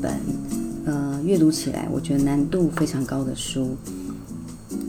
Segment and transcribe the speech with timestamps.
[0.00, 0.20] 本，
[0.84, 3.76] 呃，阅读起来我觉得难度非常高的书，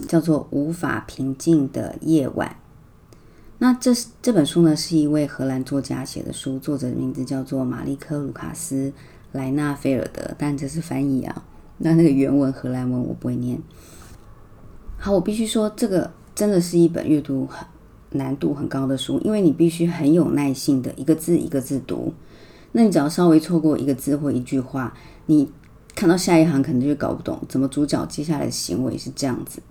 [0.07, 2.50] 叫做《无法平静的夜晚》。
[3.60, 8.89] 那这这本书呢，是一位荷兰作家写的书，作者的名字叫做马利科·卢卡斯·
[9.32, 11.43] 莱纳菲尔德，但这是翻译啊。
[11.78, 13.59] 那那个原文荷兰文我不会念。
[14.98, 17.68] 好，我必须说，这个真的是一本阅读很。
[18.14, 22.14] 难度很高的书，因为你必须很有耐性的一个字一个字读。
[22.74, 24.93] 那你只要稍微错过一个字或一句话，
[25.25, 25.50] 你
[25.96, 29.62] 看到下一行可能就搞不懂，怎么主角接下来的行为是这样子。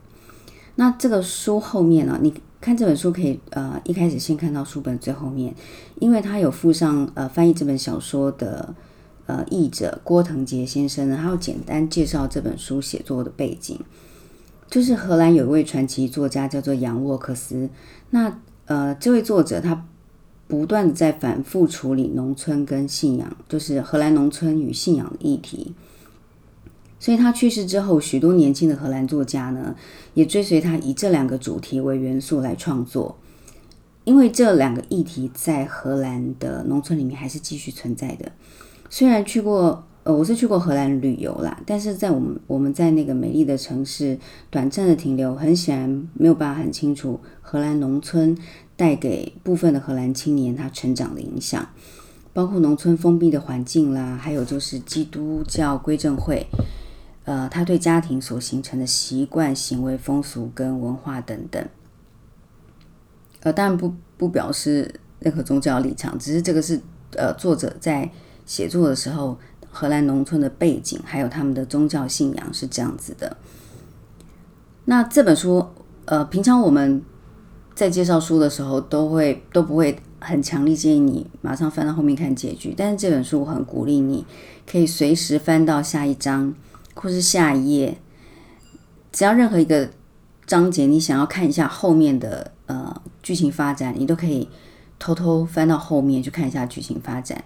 [0.76, 2.18] 那这个书后面呢？
[2.22, 5.54] 你看这本书可以呃一开始先看到书本最后面，
[5.98, 8.74] 因为它有附上呃翻译这本小说的
[9.26, 13.78] 呃译者郭腾杰先生呢，他要简单介绍这本书写作的背景。
[14.70, 17.68] 就是荷兰有一位传奇作家叫做杨沃克斯，
[18.10, 19.86] 那呃这位作者他
[20.50, 25.72] 不断的在反复处理农村跟信仰，就是荷兰农村与信仰的议题。
[26.98, 29.76] 所以他去世之后，许多年轻的荷兰作家呢
[30.12, 33.16] 也追随他，以这两个主题为元素来创作，
[34.04, 38.32] 因为这两个议题在荷兰的农村里面还是继续存在的。
[38.90, 39.86] 虽然去过。
[40.02, 48.34] 呃，我是去过荷兰旅游啦，但是在我们我们在那个美丽的城市短暂的停留，很显然没有办法很清楚荷兰农村
[48.76, 51.68] 带给部分的荷兰青年他成长的影响，
[52.32, 56.46] 包括农村封闭的环境啦，还有就是基督教归正会，
[57.24, 61.62] 呃，他对家庭所形成的习惯、行为、风俗跟文化等等。
[63.40, 66.80] 呃，当然不不表示任何宗教立场，只是这个是
[67.16, 68.10] 呃作者在
[68.46, 69.38] 写作的时候。
[69.70, 73.36] 荷兰农村的背景，还有他们的宗教信仰是这样子的。
[74.84, 75.64] 那这本书，
[76.04, 77.02] 呃，平常我们
[77.74, 82.74] 在介绍书的时候，都会都不会很强力建议你马上翻到后面看结局。
[82.76, 84.26] 但是这本书，我很鼓励你
[84.66, 86.52] 可以随时翻到下一章
[86.94, 87.98] 或是下一页，
[89.12, 89.88] 只要任何一个
[90.46, 94.48] 章节你想要看一下后面的呃剧情发展，你都可以
[94.98, 97.44] 偷偷翻到后面去看一下剧情发展。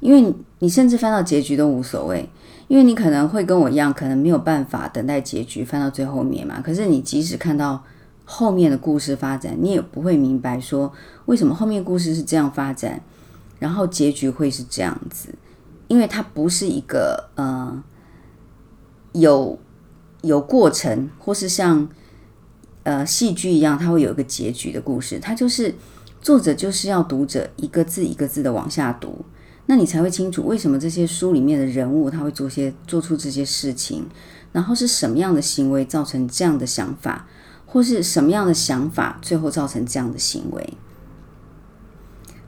[0.00, 2.28] 因为你甚至翻到结局都无所谓，
[2.68, 6.60] 因为你可能会跟我一样，可能没有办法等待结局翻到最后面嘛。
[6.60, 7.82] 可是你即使看到
[8.24, 10.92] 后面的故事发展，你也不会明白说
[11.26, 13.00] 为什么后面故事是这样发展，
[13.58, 15.34] 然后结局会是这样子，
[15.88, 17.82] 因为它不是一个呃
[19.12, 19.58] 有
[20.22, 21.88] 有过程，或是像
[22.82, 25.18] 呃戏剧一样，它会有一个结局的故事。
[25.18, 25.74] 它就是
[26.20, 29.24] 作者就是要读者一个字一个字的往下读。
[29.70, 34.06] 那你才会清楚为什么这些书里面的人物他会做些做出这些事情，
[34.50, 37.28] 然后是什么样的行为造成这样的想法，
[37.66, 40.72] 或是什么样的想法最后造成这样的行为。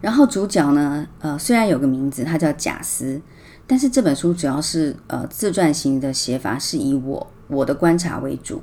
[0.00, 3.20] 然后主角呢，呃，虽然有个名字，他叫贾斯，
[3.66, 8.62] 但是这本书主要是呃自传型的写法，是以我我的观察为主，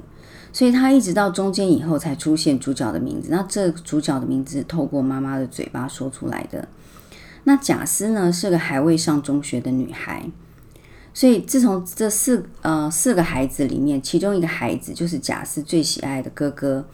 [0.51, 3.28] 所以他一直到中间以后才出现主角的名字。
[3.29, 6.68] 那这主角的名字透过妈妈的嘴巴说出来的。
[7.47, 10.29] 那贾斯呢是个还未上中学的女孩，
[11.13, 16.85] 所以自从这四呃四个孩子里面，其中一个孩子就是贾斯最喜爱的哥哥，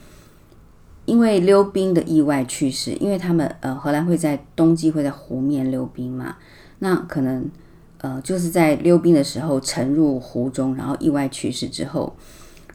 [1.06, 2.92] 因为溜冰的意外去世。
[3.00, 6.38] 因为他们呃荷兰会在冬季会在湖面溜冰嘛，
[6.78, 7.50] 那可能
[7.98, 12.16] 呃就是在溜冰的时候沉入湖中，然后意外去世之后，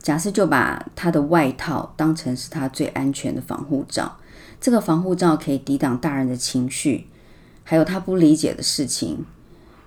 [0.02, 4.16] 贾斯就把他的外套当成是他最安全的防护罩。
[4.60, 7.06] 这个防护罩可以抵挡大人的情绪。
[7.70, 9.26] 还有他不理解的事情，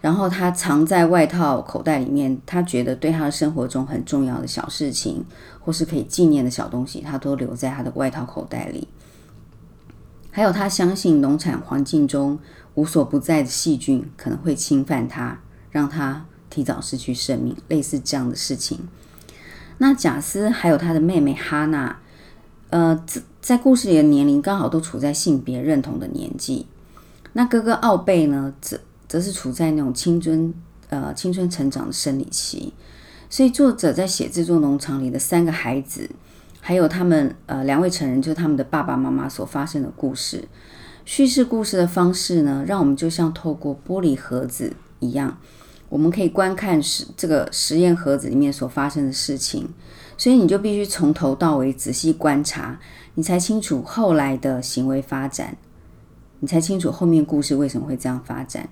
[0.01, 2.39] 然后他藏在外套口袋里面。
[2.45, 5.25] 他觉得对他的生活中很重要的小事情，
[5.59, 8.87] 或是可以纪念的小东西，他都留在他的外套口袋里。
[10.29, 12.37] 还有他相信农产环境中
[12.75, 15.39] 无所不在的细菌可能会侵犯他，
[15.71, 18.77] 让他提早失去生命，类似这样的事情。
[19.79, 21.97] 那贾斯还有他的妹妹哈娜，
[22.69, 23.03] 呃，
[23.41, 26.67] 在故事里的年龄刚好都处在性别认同的年纪。
[27.33, 30.53] 那哥哥奥贝呢，则则是处在那种青春
[30.89, 32.73] 呃青春成长的生理期，
[33.29, 36.09] 所以作者在写这座农场里的三个孩子，
[36.59, 40.43] 还有他们呃两位成人，就是他们的爸爸妈妈所发生的故事，
[41.05, 45.37] 叙事故事的方式呢，让我们就像透过玻璃盒子一样，
[45.87, 49.69] 我们可以观看实这个实验盒子里面所发生的事情，
[50.17, 52.77] 所以你就必须从头到尾仔细观察，
[53.15, 55.55] 你才清楚后来的行为发展。
[56.41, 58.69] 你才清楚后面故事为什么会这样发展，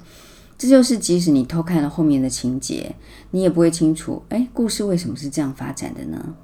[0.57, 2.95] 这就是即使你偷看了后面的情节，
[3.31, 6.35] 你也不会清楚，哎，故事为什么是这样发展的呢？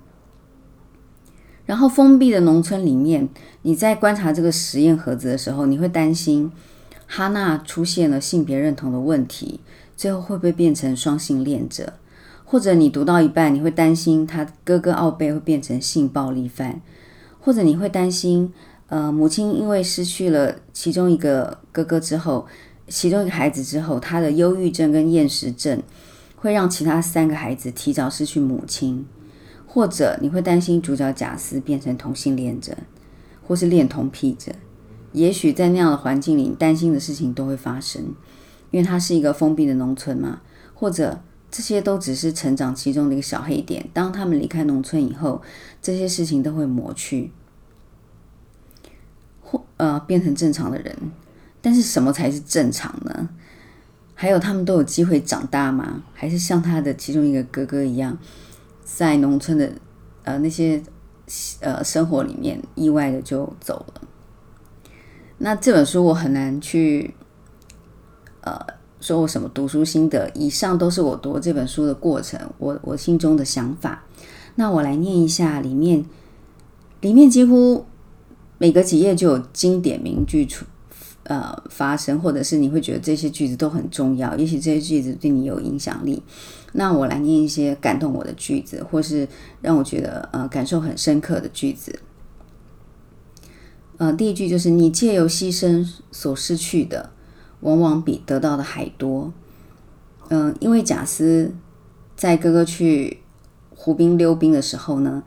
[1.66, 3.28] 然后封闭的农村里面，
[3.64, 6.52] 你在观察这个实验盒子的时候，你会担心
[7.08, 9.60] 哈娜出现了性别认同的问题，
[9.98, 11.94] 最后会不会变成双性恋者？
[12.44, 16.80] 或者你读到一半，你会担心他哥哥奥贝会变成性暴力犯，
[17.40, 18.54] 或者你会担心，
[18.88, 22.46] 呃，母亲因为失去了其中一个哥哥之后，
[22.88, 25.82] 其中一个孩子之后，他的忧郁症跟厌食症
[26.36, 29.06] 会让其他三个孩子提早失去母亲，
[29.66, 32.78] 或者你会担心主角贾斯变成同性恋者，
[33.48, 34.52] 或是恋童癖者。
[35.14, 38.04] 也许在那样的环境里，担心的事情都会发生，
[38.72, 40.42] 因为它是一个封闭的农村嘛，
[40.74, 41.22] 或者。
[41.52, 43.88] 这些都只是成长其中的一个小黑点。
[43.94, 45.42] 当他们离开农村以后，
[45.82, 47.32] 这些事情都会抹去，
[50.06, 50.96] 变成正常的人。
[51.62, 53.30] 但是什么才是正常呢？
[54.14, 56.04] 还有他们都有机会长大吗？
[56.14, 58.18] 还是像他的其中一个哥哥一样，
[58.84, 59.72] 在农村的
[60.24, 60.82] 呃那些
[61.60, 64.02] 呃生活里面意外的就走了？
[65.40, 67.14] 那这本书我很难去
[68.42, 68.58] 呃。
[69.02, 70.32] 说我什么读书心得？
[70.34, 74.04] 以上都是我读这本书的过程，我我心中的想法。
[74.56, 76.04] 那我来念一下里面，
[77.02, 77.86] 里面几乎
[78.66, 80.66] 每隔几页就有经典名句出
[81.26, 86.24] 呃发生，或者是你会觉得这些句子都很重要，也许这些句子对你有影响力。
[86.74, 89.28] 那我来念一些感动我的句子，或是
[89.62, 92.00] 让我觉得呃感受很深刻的句子。
[93.98, 97.12] 呃，第一句就是你借由牺牲所失去的。
[97.62, 99.32] 往往比得到的还多。
[100.30, 101.54] 嗯，因为贾斯
[102.16, 103.20] 在哥哥去
[103.76, 105.22] 湖滨溜冰的时候呢，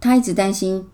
[0.00, 0.86] 他一直担心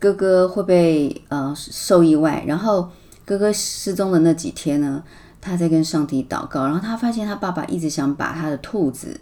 [0.00, 2.42] 哥哥会被呃受意外。
[2.44, 2.90] 然后
[3.24, 5.00] 哥哥失踪的那几天呢，
[5.40, 6.64] 他在跟上帝祷告。
[6.64, 9.20] 然后他发现他爸爸一直想把他的兔子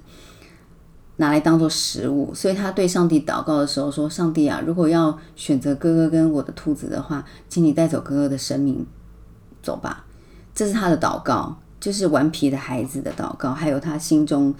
[1.17, 8.87] 拿来当做食物，所以他对上帝祷告的时候说：“上帝啊，如果要选择哥哥跟我的兔子的话，请你带走哥哥的生命。”
[9.61, 10.05] 走吧，
[10.55, 14.55] 这是他的祷告，就是顽皮的孩子的祷告，还有他心中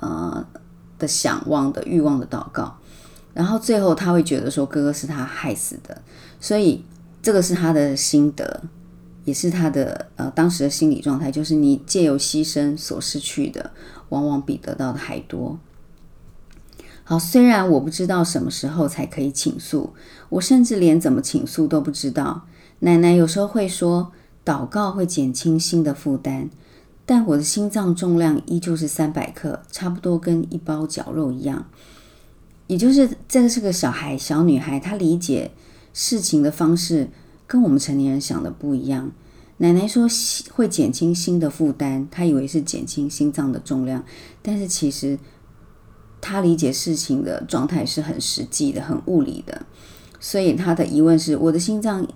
[0.00, 0.44] 呃
[0.98, 2.76] 的想望的欲望的祷告。
[3.40, 6.02] 然后最后他会觉得说哥哥是他害死的，
[6.38, 6.84] 所以
[7.22, 8.62] 这个是他的心得，
[9.24, 13.70] 也是他的呃当时的心理状态，就是你借由牺牲所失去的，
[14.10, 15.58] 往往比得到的还多。
[17.02, 19.94] 好，虽然我不知道什么时候才可以倾诉，
[20.28, 22.46] 我甚至连怎么倾诉都不知道。
[22.80, 24.12] 奶奶有时候会说。
[24.42, 26.48] 祷告会减轻心的负担，
[27.04, 31.66] 但我的心脏重量依旧是三百克，差不多跟一包绞肉一样。
[32.70, 35.50] 也就是这个是个小孩，小女孩，她理解
[35.92, 37.08] 事情的方式
[37.44, 39.10] 跟我们成年人想的不一样。
[39.56, 40.06] 奶奶说
[40.52, 44.04] 会减轻心的负担，她以为是减轻心脏的重量，
[44.40, 45.18] 但是其实
[46.20, 49.66] 她理解事情的状态是很实际的、很物理的。
[50.20, 52.06] 所以她的疑问是：我的心脏。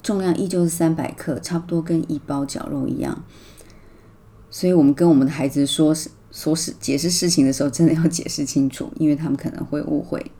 [0.00, 3.24] 重量依旧是三百克，差不多跟一包绞肉一样。
[4.48, 5.92] 所以，我们跟我们的孩子说、
[6.36, 10.30] 说是解释事情的时候，真的要解释清楚，因为他们可能会误会。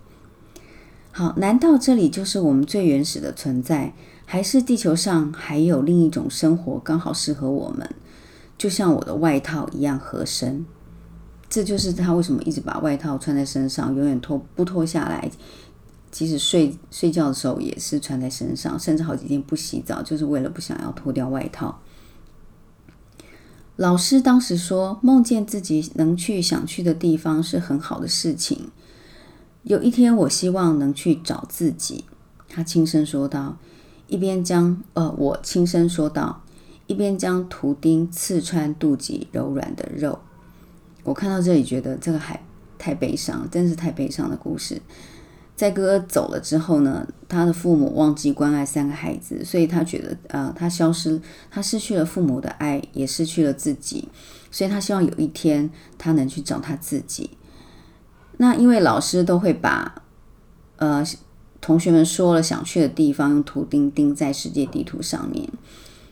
[1.11, 3.95] 好，难道这里就是我们最原始的存在，
[4.27, 7.89] 还是地球上还有另一种生活刚好适合我们？
[8.59, 10.67] 就像我的外套一样合身。
[11.49, 15.31] 这就是他为什么一直把外套穿在身上，永远脱不脱下来。
[16.11, 21.81] 即使睡睡觉的时候也是穿在身上，甚至好几天不洗澡，就是为了不想要脱掉外套。
[23.77, 28.71] 老师当时说，梦见自己能去想去的地方是很好的事情。
[29.65, 32.07] 有一天，我希望能去找自己。
[32.49, 33.59] 他轻声说道，
[34.07, 36.43] 一边将呃，我轻声说道，
[36.87, 40.21] 一边将图钉刺穿肚脐柔软的肉。
[41.05, 42.43] 我看到这里，觉得这个还
[42.79, 44.81] 太悲伤，真是太悲伤的故事。
[45.57, 51.19] 在哥哥走了之后呢，他的父母忘记关爱三个孩子，所以他觉得，呃，他消失，
[51.51, 54.07] 他失去了父母的爱，也失去了自己，
[54.51, 57.31] 所以他希望有一天他能去找他自己。
[58.37, 60.03] 那因为老师都会把，
[60.77, 61.03] 呃，
[61.63, 65.49] 同学们说了想去的地方用图钉钉在世界地图上面，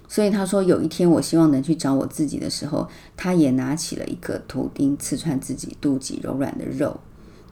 [0.08, 6.98] 所以他说有一天我希望能去找我自己的时候，他也拿起了一个图钉刺穿自己肚脐柔软的肉，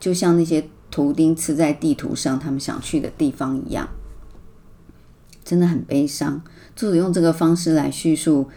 [0.00, 0.66] 就像那些。
[0.92, 3.88] 图钉刺在地图上，他们想去的地方一样，
[5.42, 6.42] 真的很悲伤。
[6.76, 8.48] 作者用这个方式来叙述，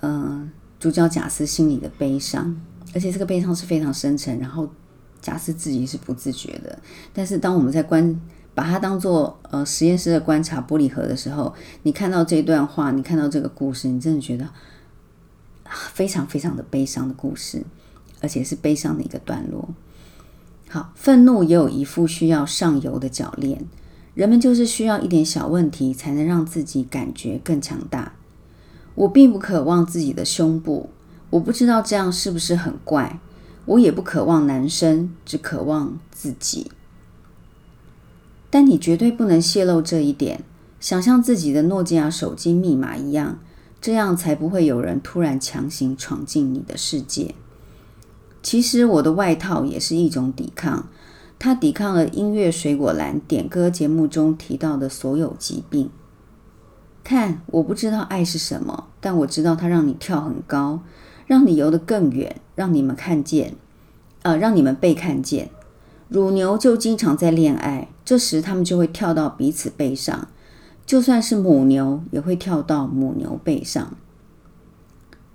[0.00, 0.48] 呃，
[0.80, 2.58] 主角贾斯心里的悲伤，
[2.94, 4.38] 而且这个悲伤是非常深沉。
[4.38, 4.68] 然后
[5.20, 6.78] 贾斯自己是不自觉的，
[7.12, 8.18] 但是当我们在观
[8.54, 14.48] 把它当做呃实验室的观察玻璃盒的时候，你看到这段话，你看到这个故事，你真的觉得
[15.92, 17.62] 非常非常的悲伤的故事，
[18.22, 19.68] 而且是悲伤的一个段落。
[20.68, 23.64] 好，愤怒也有一副需要上游的铰链，
[24.14, 28.14] 人们就是需要一点小问题，才能让自己感觉更强大。
[28.94, 30.90] 我并不渴望自己的胸部，
[31.30, 33.20] 我不知道这样是不是很怪。
[33.66, 36.70] 我也不渴望男生，只渴望自己。
[38.48, 40.44] 但你绝对不能泄露这一点，
[40.78, 43.40] 想象自己的诺基亚手机密码一样，
[43.80, 47.34] 这样才不会有人突然强行闯进你的世界。
[48.46, 50.86] 其实我的外套也是一种抵抗，
[51.36, 55.90] 它抵抗了音乐水果篮点歌节目中提到的所有疾病。
[57.02, 60.82] 看，我不知道爱是什么，但我知道它让你跳很高，
[61.26, 63.56] 让你游得更远，让你们看见，
[64.22, 65.50] 呃，让你们被看见。
[66.08, 70.28] 乳牛就经常在恋爱，这时它们就会跳到彼此背上；
[70.86, 73.96] 就算是母牛，也会跳到母牛背上。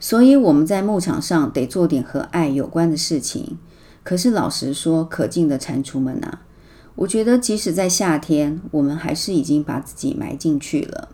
[0.02, 3.60] 所以我们在牧场上得做点和爱有关的事情。
[4.04, 6.42] 可是老实说，可敬的蟾蜍们啊，
[6.96, 11.10] 我觉得即使在夏天，我们还是已经把自己埋进去了。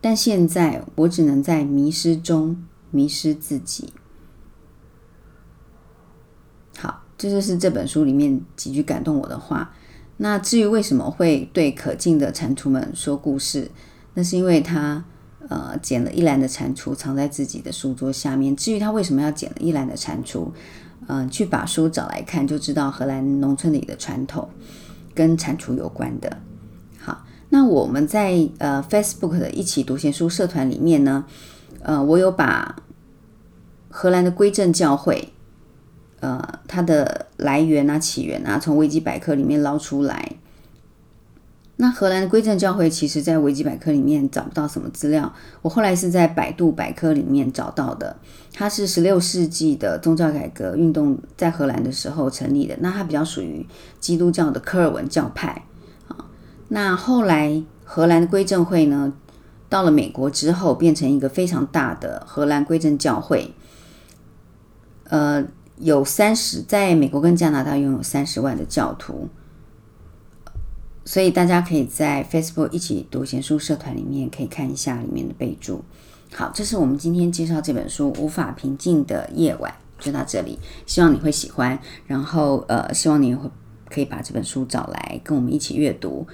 [0.00, 3.92] 但现在我只能在迷失中迷失自己。
[6.78, 9.74] 好，这就是这本书里面几句感动我的话。
[10.18, 13.72] 那至于为什么会对可敬的蟾蜍们说故事，
[14.14, 15.04] 那是因为他。
[15.48, 18.56] 呃，捡了一篮的蟾蜍藏在自己的书桌下面。
[18.56, 20.48] 至于他为什么要捡了一篮的蟾蜍，
[21.06, 24.48] 嗯，去把书找来看，就知道荷兰农村里的传统
[25.14, 26.36] 跟蟾蜍有关的。
[26.98, 31.24] 好，那我们在呃 Facebook 的一起读闲书社团里面呢，
[31.80, 32.76] 呃，我有把
[33.88, 35.32] 荷兰的归正教会，
[36.20, 40.35] 呃，它的来源啊、起源啊，从维基百科里面捞出来。
[41.78, 45.30] 那荷兰的归正教会，其实在维基百科里面找不到什么资料。
[45.60, 48.16] 我后来是在百度百科里面找到的。
[48.54, 52.74] 它是十六世纪的宗教改革运动在荷兰的时候成立的。
[52.80, 53.66] 那它比较属于
[54.00, 55.64] 基督教的科尔文教派
[56.08, 56.16] 啊。
[56.68, 59.12] 那后来荷兰的归正会呢，
[59.68, 63.52] 到了美国之后，变成一个非常大的荷兰归正教会。
[65.10, 65.44] 呃，
[65.76, 69.28] 有三十，在美国跟加拿大拥有三十万的教徒。
[71.06, 75.82] 所以大家可以在 Facebook 一起读闲书社团里面可以看一下里面的备注。
[76.34, 79.72] 好，这是我们今天介绍这本书《无法平静的夜晚》，
[80.04, 80.58] 就到这里。
[80.84, 83.48] 希望你会喜欢，然后呃，希望你会
[83.88, 86.26] 可以把这本书找来跟我们一起阅读。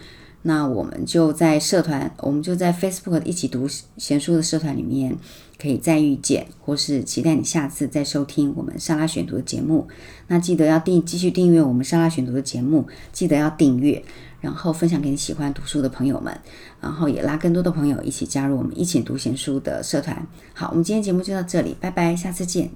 [0.45, 5.17] 那我们就在社团，我们就在 Facebook 一起读闲书的社团里面
[5.57, 9.87] 可以再遇见，或是期待你下次再收听我们莎拉选读的节目。
[10.26, 14.02] 那记得要订，继续订阅我们莎拉选读的节目，记得要订阅。
[14.42, 16.38] 然后分享给你喜欢读书的朋友们，
[16.82, 20.26] 然后也拉更多的朋友一起加入我们一起读闲书的社团。
[20.52, 22.70] 好，我们今天节目就到这里，拜拜，下次见。